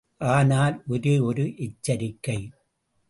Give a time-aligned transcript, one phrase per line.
[0.21, 2.39] ஆனால் ஒரே ஒரு எச்சரிக்கை.